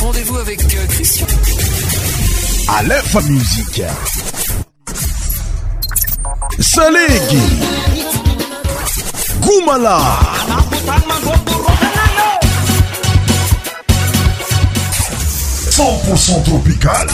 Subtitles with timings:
[0.00, 1.26] Rendez-vous avec euh, Christian.
[2.68, 3.82] A l'info musique.
[9.40, 9.98] Goumala.
[15.70, 17.06] 100% tropical.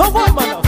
[0.00, 0.67] bôômaa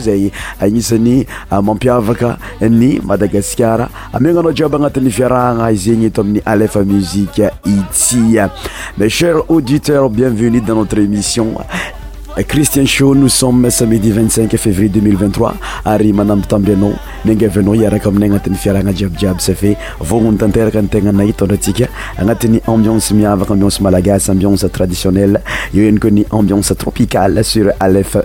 [0.00, 7.50] zee agnisany ah, mampie avaka ny madagascar aminana diaba agnatany fiaragna izygny tominy alef musiqe
[7.66, 8.48] itya
[8.96, 11.56] ma chers auditeur bienvenu dans notre émission
[12.34, 16.92] Eh, cristien sho nos somm samidi 5 février 03 ary manambitamby anao
[17.26, 19.76] mingavynao arakaaminay anat'y fiarahna jiabyjiaby safe
[20.10, 25.38] oontnteraka ategnaaytndratsika anati'ny ambiance miavakaabine malagasaincetraiionel
[25.74, 27.66] eoeoinetrae sr
[28.00, 28.16] f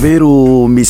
[0.02, 0.41] ver o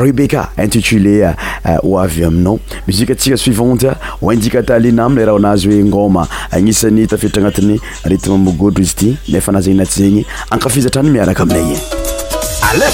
[0.00, 1.22] rebeca intitulé
[1.82, 7.40] ho avy aminao muzikue atsika suivantea hoindika talina amile raha anazy hoe ngôma agnisan'ny tafeitra
[7.42, 11.78] agnatiny retme mogodro izy ity nefana zny anaty zegny ankafizatrany miaraka amiagyy
[12.72, 12.90] ala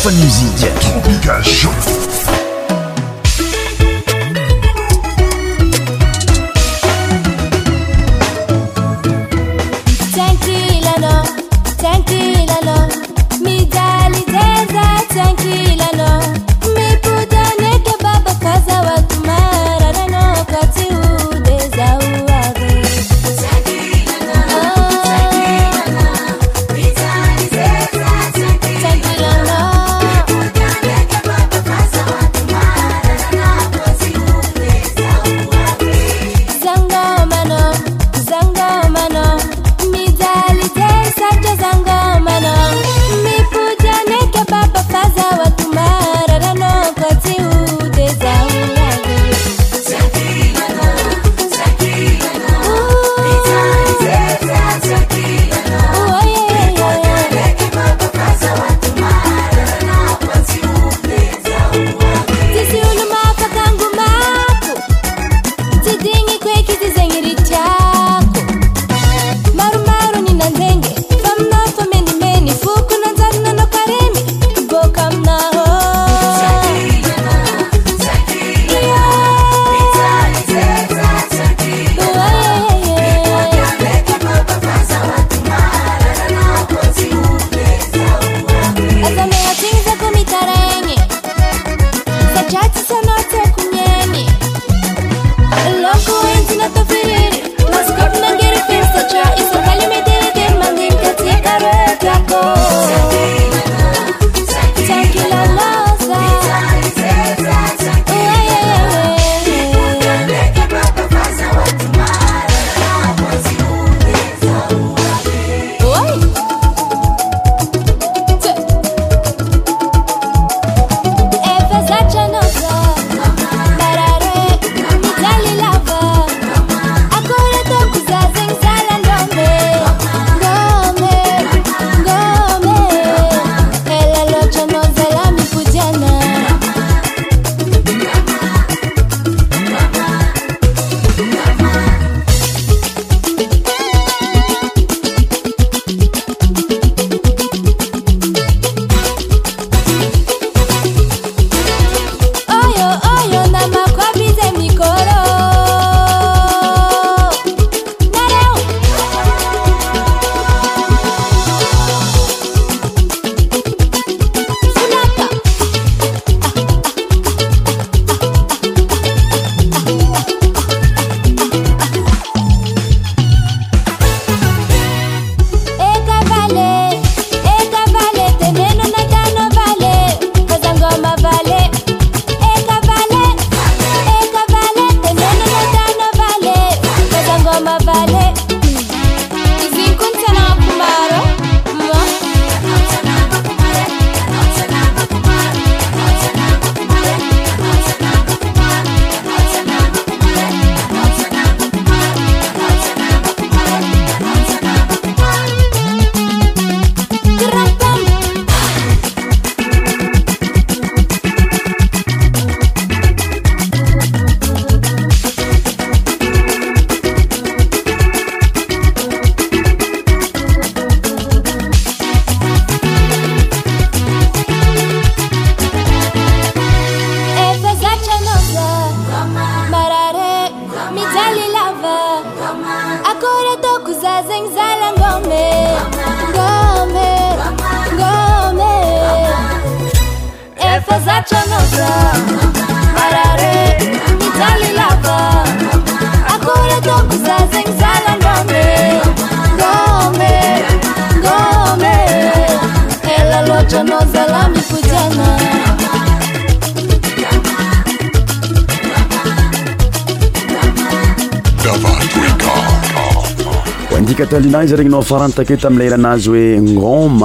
[264.32, 267.22] ali euh, izy regnyno afarantake tamleiranazy oe gom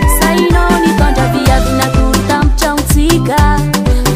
[0.05, 3.37] esahinao nitondra viavinakolo tamtraontsika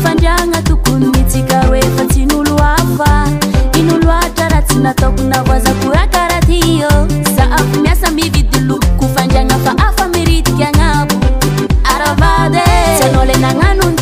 [0.03, 3.11] fandriagna tokony nitsika ro efa tsy n'olo hafa
[3.79, 6.89] in'olo atra raha tsy nataokona voazakorakarahtio
[7.35, 11.05] za a miasa mibidy looko fandriagna fa afa miritika agnao
[11.93, 12.57] aravady
[13.03, 13.98] anao la naano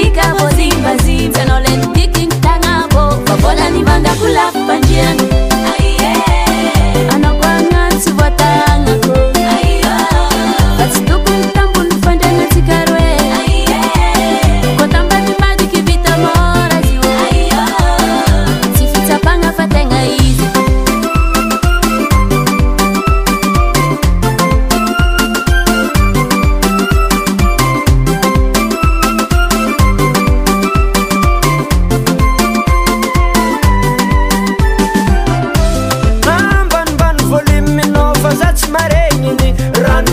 [0.00, 5.26] nikabozimbazimbenolen tikintangabo babola nibanda kula banjiyanu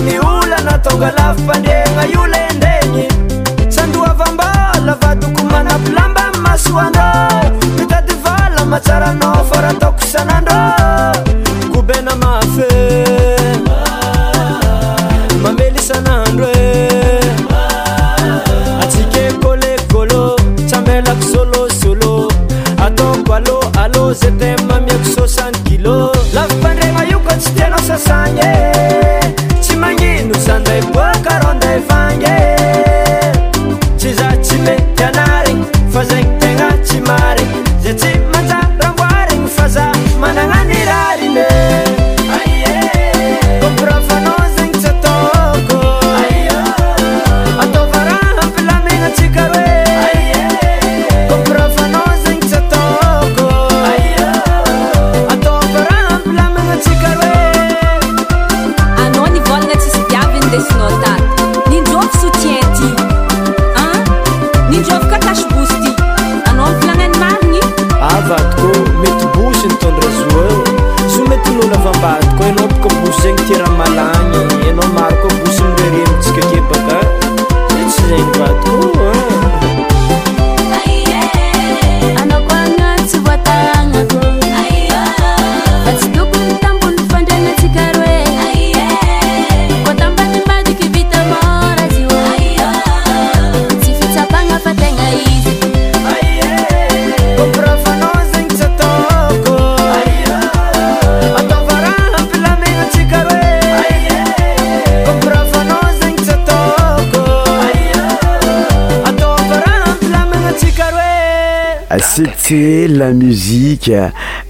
[0.06, 3.06] ny olanatonga lava fandegna iola endegny
[3.76, 7.08] sandroavambala vatoko manapylambany masoandra
[7.78, 10.85] mitady vala matsaranao faraha taokosanandra
[112.16, 113.92] cetet la musiqe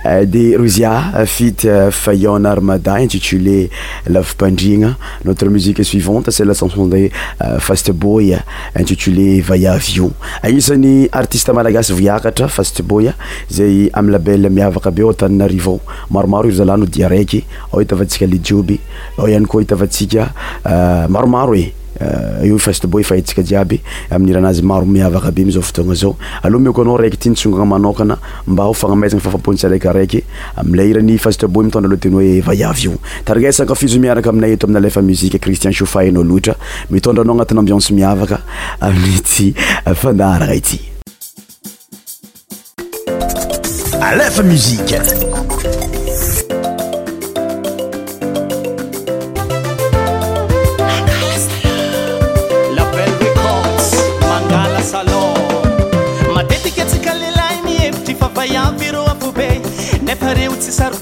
[0.06, 3.72] euh, de rozia fit euh, fayonnarmada intitulé
[4.06, 7.10] lavipandrina notre musique suivante sa la chanson zay
[7.44, 8.38] euh, fasteboy
[8.76, 10.12] intitulé vaya vio
[10.44, 13.10] aisan'ny artiste malagasy voakatra fasteboy
[13.52, 15.80] zay amy labelle miavaka be otaninarivao
[16.12, 18.78] maromaro iry zalano di araiky a ita vatsika lejioby
[19.26, 20.30] ihany koa itavatsika
[21.10, 21.66] maromaro e
[21.98, 23.80] Eh, io fastebo ifa hantsika jiaby
[24.10, 29.22] aminiranazy maro miavaka be mzao fotoagna zao aloha miokoanao raiky ty nitsongana manokana mba ofanamaizana
[29.22, 30.22] fafampontsiraikiraiky
[30.58, 34.78] amla irany fastebo mitondra ala teny hoe vaiavy io tarinesaka fizo miaraka aminay eto amin'y
[34.82, 36.56] alefa muzie cristian sofaanao loatra
[36.90, 38.40] mitondranao agnatinyambionse miavaka
[38.82, 40.64] aaay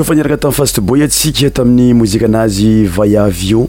[0.00, 3.68] kofa neraka tamin'y fastebo ia tsyk tamin'ny mozika anazy vayavy io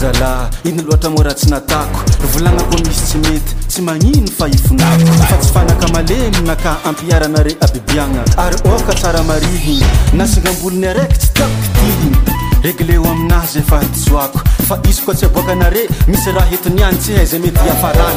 [0.00, 2.00] zala inoloatra moratsy natako
[2.32, 8.22] volagnako misy tsy mety tsy magnino fahifonako fa tsy fanaka malemina ka ampiara anare abibiagna
[8.44, 9.84] ary ôka tsara marihiny
[10.16, 12.08] nasigambolony araiky tsy tiakitihi
[12.66, 17.10] regle o aminazy efa hatisoako fa izy ko tsy aboaka anare misy raha hetiniany tsy
[17.20, 18.16] haza mety iafarany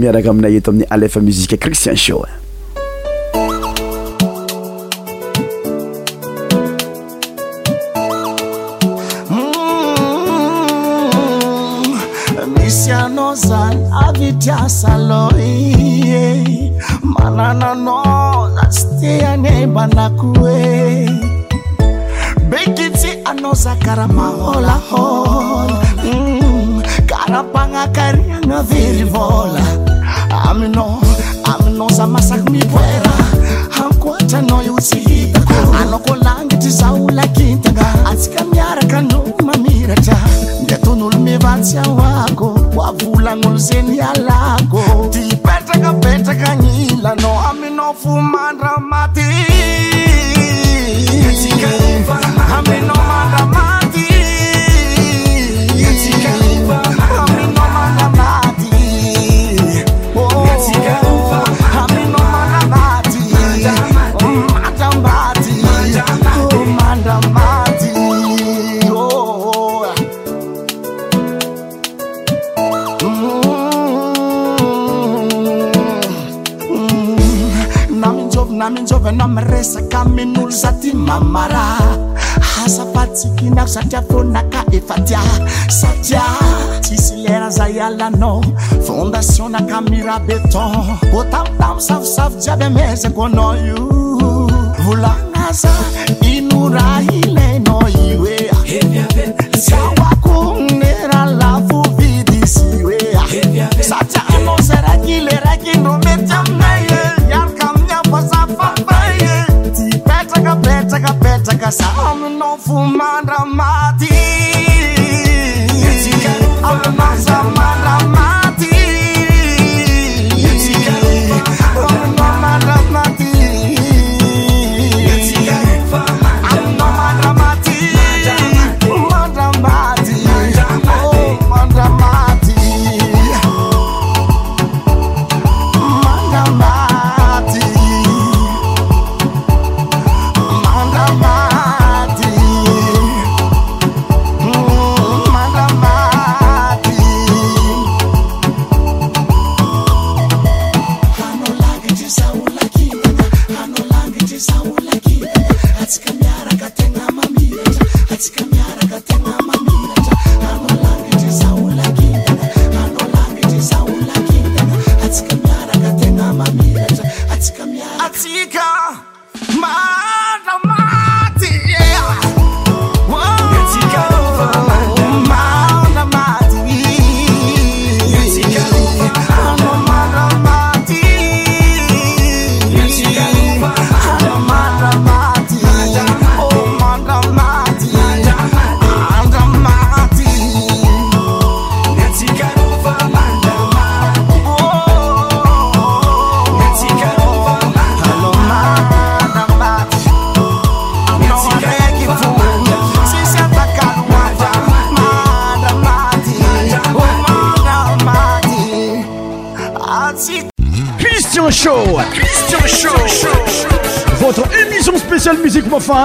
[0.04, 2.12] iaakaainayeamiy crisien s
[15.38, 16.72] liy
[17.26, 17.98] ananano
[18.56, 20.58] zasy tianembanakoe
[22.50, 25.76] bekitsy anazakara maôlaôla
[27.10, 29.64] karapanakariagna mm, very vola
[30.50, 30.86] amino
[31.52, 33.14] aminoza masaky miboera
[33.84, 35.42] akoatrana iotsyhita
[35.82, 39.28] anakolangi ty zaola kintaa atsika miarakandrom
[41.40, 44.82] vatsy ahoako o avolagnolo zeny alako
[45.14, 49.32] ty petrakapetraka gny ilanao aminao fo mandra maty
[80.26, 81.78] nolo zaty mamara
[82.42, 85.20] hasafatsikinako satria vonaka efatia
[85.68, 86.22] satia
[86.82, 88.42] tsisy leraza ialanao
[88.86, 93.78] fondation nakamira beton bo tamtamo savosavojy aby amezako anao io
[94.86, 95.72] volanaza
[96.32, 97.31] inorai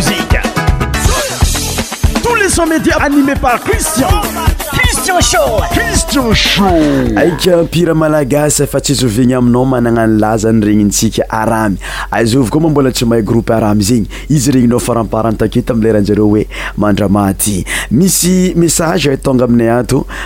[6.33, 6.73] sho
[7.17, 11.77] aika ampira malagasy fa tsy hzovigny aminao managnano lazany regnintsika aramy
[12.11, 16.47] azovy koa ma mbola tsy mahay groupy aramy zegny izy regninao farampartantaketa amileraha nzareo hoe
[16.77, 20.05] mandramaty misy message e tonga aminay ato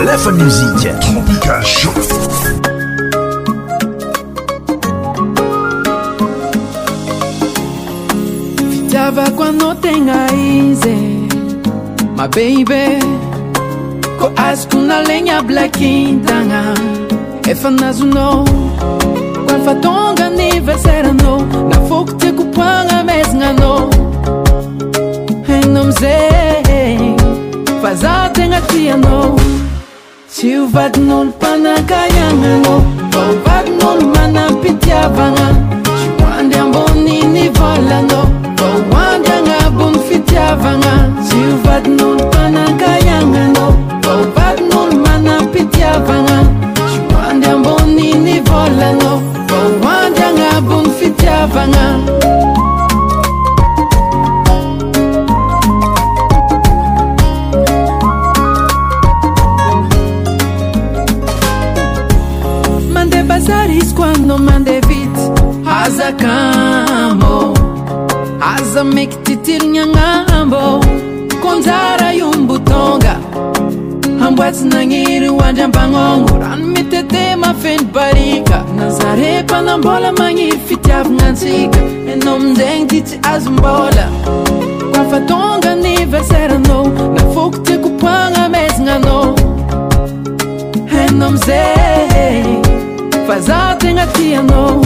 [0.00, 1.90] lefanezida trobiajo
[8.72, 11.26] fitiavako anao tegna izy
[12.16, 13.00] ma beiby
[14.20, 16.74] ko azokona legna blakintagna
[17.48, 18.44] efanazonao
[19.48, 21.38] qa fatonga aniversaryanao
[21.70, 23.90] na fokoty kopoagna mezagna anao
[25.48, 26.18] ennamize
[27.82, 29.43] fazategna tiana
[30.34, 30.46] 啦
[51.66, 52.73] 啦
[68.42, 70.82] aza maky tytirigna anambô
[71.42, 73.14] konjara iombotonga
[74.26, 81.78] amboatsy naniry hoandryambagnogno rano mity ete mafeny barika nazarepanambola maniry fitiavagna ntsika
[82.12, 84.06] anao aminzegny ty tsy azo mbola
[84.92, 89.34] koafa tonga niveseraanao nafoko tyakopoana mazanaanao
[91.08, 91.62] anao miza
[93.26, 94.84] fa zah tegna ty anao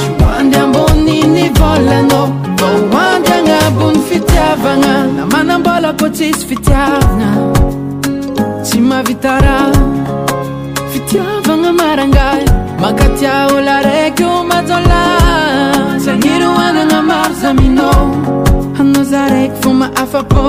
[0.00, 7.28] sy andy ambonynivanaandy anabony fitiavagna na manambola ko tsisy fitiaagna
[8.64, 9.56] tsy mavitara
[10.92, 12.24] fitiavagna maranga
[13.18, 15.02] tsy a ola araiky o majola
[16.02, 18.02] sy aniry anagna maro saminao
[18.80, 20.42] anao za raiky vô ma afa-pô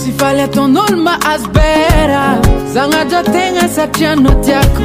[0.00, 2.22] sy faly ataon'olo ma azobera
[2.74, 4.84] zagnatra tegna satria nao tiako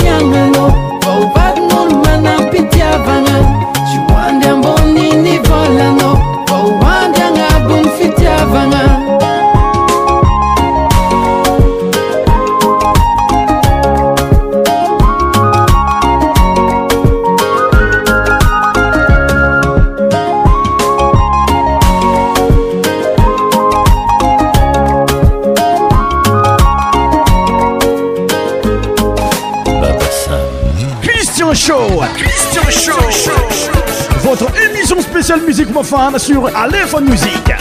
[35.01, 37.51] spéciale musique mofane sur Aléphone Musique.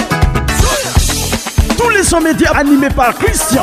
[1.76, 3.62] Tous les sons médias animés par Christian.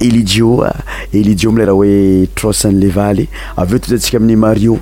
[0.00, 0.66] elijio
[1.12, 3.26] elijo mileyraha hoe trosany levaly
[3.56, 4.78] avy eo totra ntsika amin'ny mario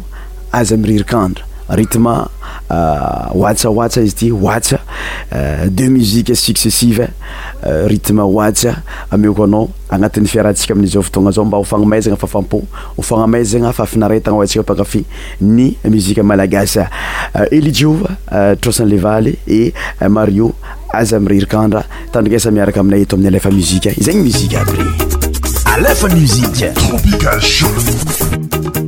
[0.58, 2.10] azy amiririkandra ritme
[2.72, 4.78] euh, atsaasa izy ity atsa
[5.34, 8.48] euh, deux muiqe successiveritme euh,
[9.08, 12.62] asameko anao agnatin'ny fiarahantsika amiza vtona zao mba ofanamazana fafampo
[13.02, 15.04] fanaazana fafinaratana ontsika pakafi
[15.40, 16.80] ny muzia malagasy
[17.50, 17.98] elijo
[18.60, 19.72] trosa levaly e
[20.08, 20.52] mario
[20.92, 24.56] aza amrerikandra tandrikasa miaraka aminay t amin'ny alefa muzi zanymuzi
[27.28, 28.87] a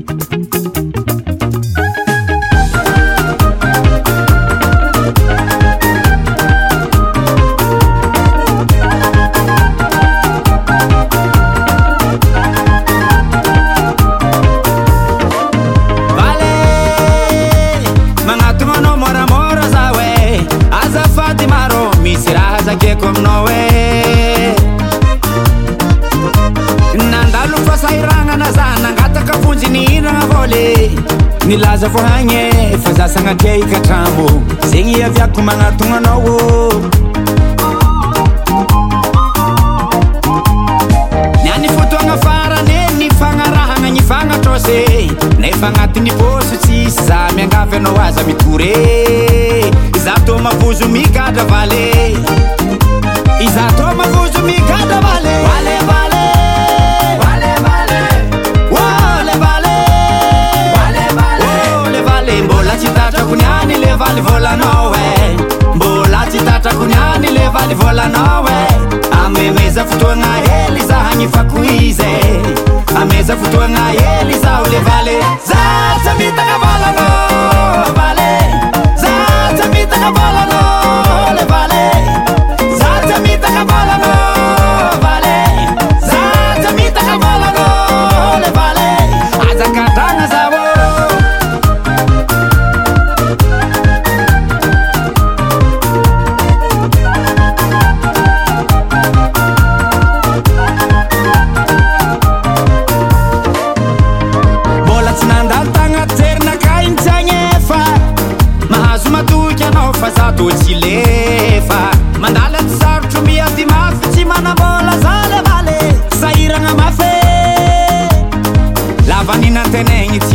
[31.46, 34.26] nilaza vohagne efa zasagnatria ikatrambô
[34.70, 36.80] zegny aviako manatogn anaoô oh.
[41.44, 44.82] nyany fotoagna farany ny fagnarahagna ny fagnatro se
[45.38, 48.74] nefa agnatin'ny pôsotsy syza miangavy anao aza mitoré
[50.04, 51.86] za tô mavozo migatra vale
[67.68, 68.58] l vôlanaoe
[69.24, 71.58] amemezafotoagna hely zahagnyfako
[71.88, 72.14] izy
[73.00, 75.14] ameza fotoagna ely zao le vale
[75.48, 78.18] zasy mitana vôlanaval
[79.02, 80.60] zasy mitana volana
[81.38, 81.72] leval
[82.82, 84.12] zasymitana vôlana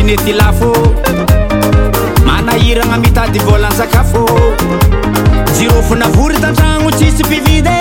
[0.10, 0.72] yty lafo
[2.26, 4.30] manahiragna mitady vôlan-sakafo
[5.58, 7.80] jirofonavorytantragno tsisy pividy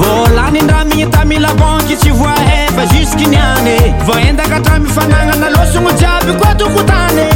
[0.00, 2.34] vôlanindramigny tamilabanky tsy voa
[2.68, 7.26] efa jusqe niany vô endaka atra mifanagnana losogno jiaby koa atokotany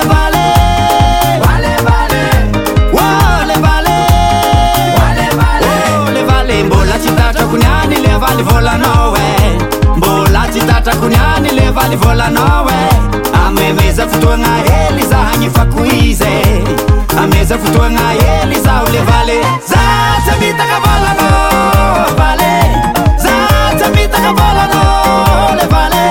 [6.30, 9.41] vale mbola tsy tatrako niany le valy vôlanao e eh.
[10.68, 12.90] tatrakoniany levaly volana e
[13.46, 16.32] amemeza fotoagna hely zahagny fako ize
[17.22, 19.38] ameza fotoagna hely zaho le valy
[19.72, 22.54] zatsymitana volanvale
[23.26, 26.11] zatsymitanavolanleva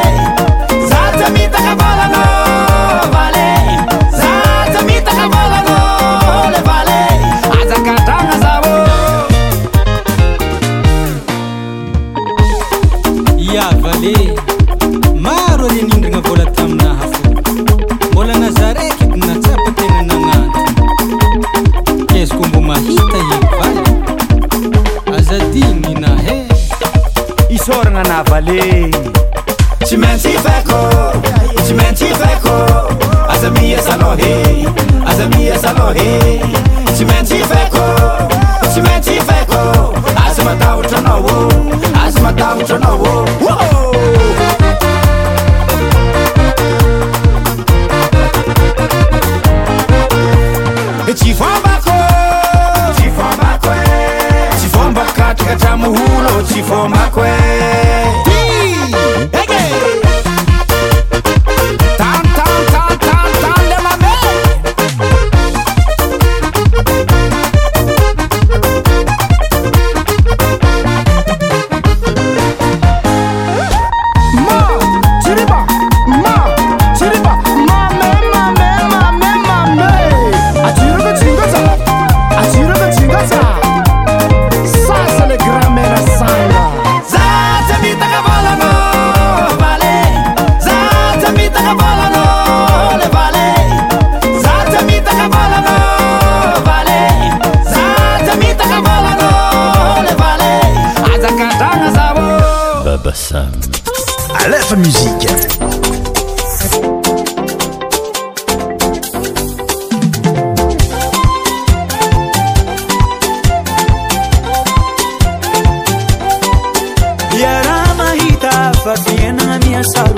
[119.82, 120.09] dance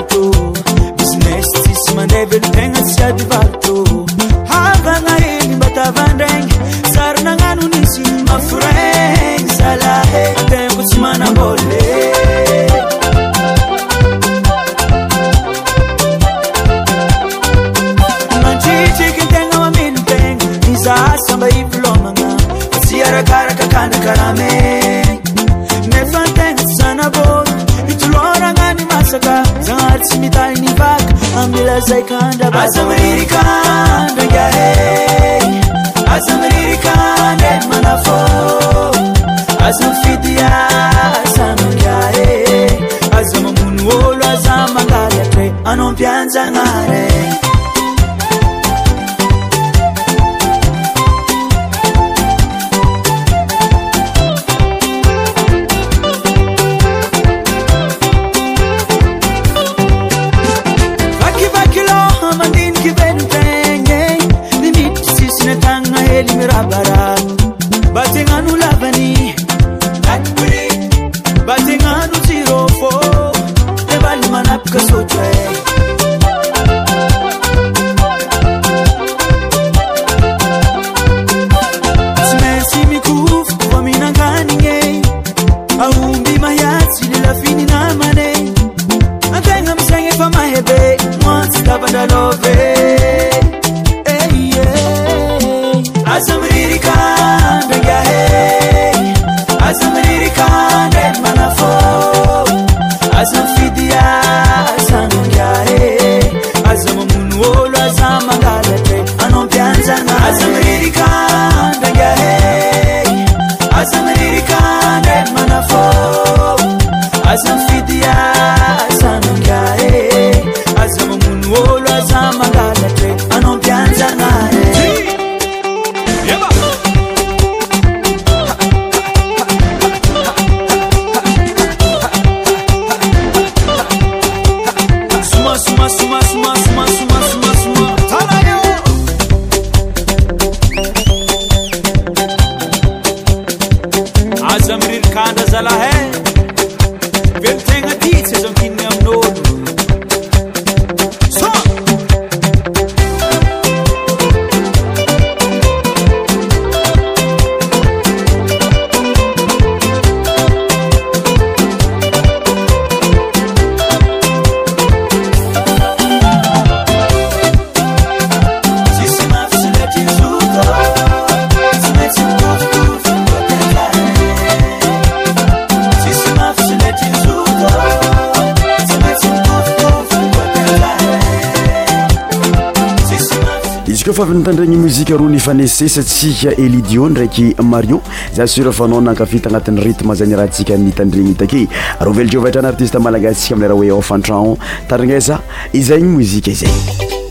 [184.33, 188.01] ny tandregny mozika roa nifanesesatsika elidio ndraiky mario
[188.35, 191.67] za sura fanao nankafita agnatin'ny ritme zay gny raha ntsika nitandregny itake
[191.99, 194.57] ro velo jehova eatrany artiste malagasitsika amileraha hoe ofantrao
[194.87, 195.39] tarinesa
[195.73, 197.21] izagny mozika izay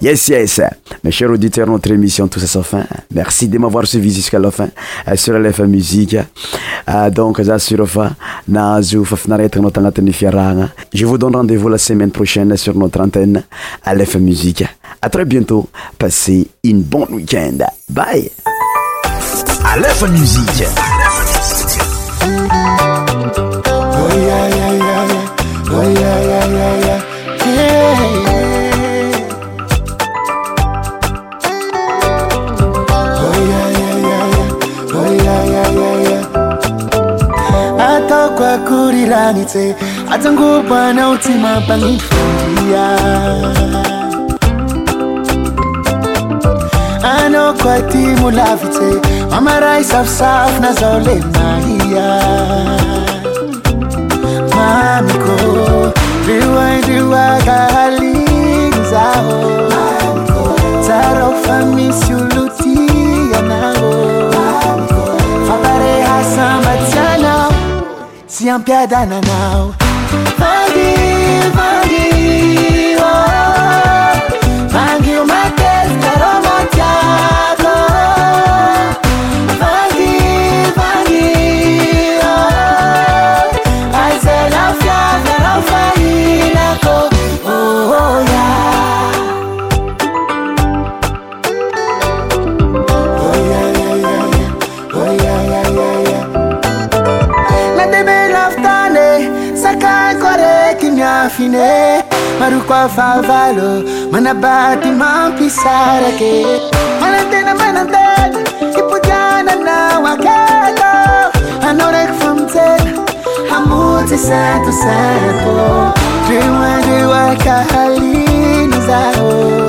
[0.00, 0.60] Yes, yes.
[1.02, 2.84] Mes chers auditeurs, notre émission Tout à sa fin.
[3.14, 4.68] Merci de m'avoir suivi jusqu'à la fin
[5.08, 6.16] euh, sur LFM Musique.
[6.88, 7.46] Euh, donc, je
[11.06, 13.42] vous donne rendez-vous la semaine prochaine sur notre antenne
[13.86, 14.64] LFM Musique.
[15.00, 15.68] À très bientôt.
[15.98, 17.52] Passez une bonne week-end.
[17.88, 18.30] Bye.
[19.78, 20.66] LFM Musique.
[39.08, 39.74] ragni tse
[40.14, 42.98] ajangobaanao ty mampaniy fahia
[47.14, 48.88] anao koa ty molavitse
[49.30, 52.22] mamaray safisafina zao le mahia
[54.54, 55.36] mamiko
[56.26, 59.38] riaindriakahaligny zaho
[60.82, 62.29] tsarao fa misy
[68.50, 69.76] I'm champion now.
[70.42, 70.59] Oh.
[102.70, 106.46] kwa favalo manabati mampisarake
[107.00, 108.38] malantena manantena
[108.78, 111.00] ipujana na wakelo
[111.68, 113.04] anorek famtena
[113.50, 115.92] hamuti santo santo
[116.28, 119.68] drewa drewa kahalini zao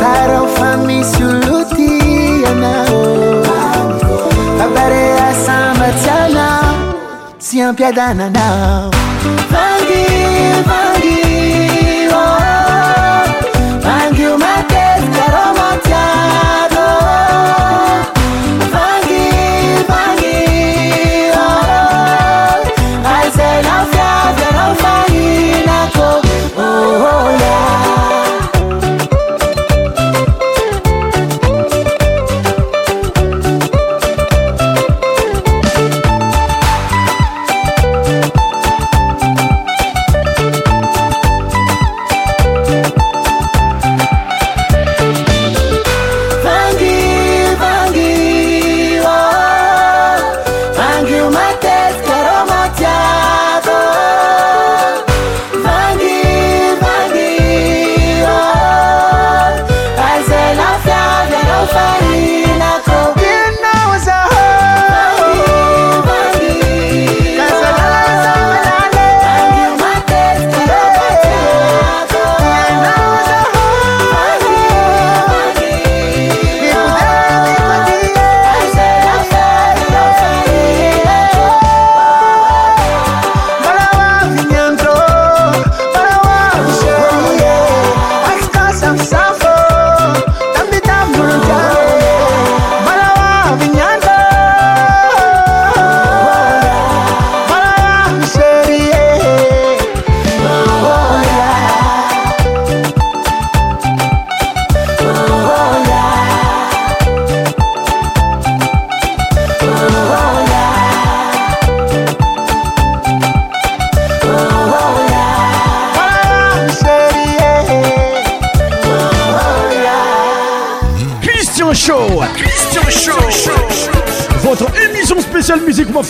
[0.00, 1.98] taro famisuluti
[2.42, 3.46] yanao
[4.58, 6.64] babarea sambatana
[7.38, 8.90] siampiadananao